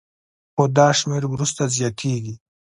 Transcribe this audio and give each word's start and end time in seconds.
خو 0.53 0.63
دا 0.77 0.87
شمېر 0.99 1.23
وروسته 1.29 1.61
زیاتېږي 1.75 2.35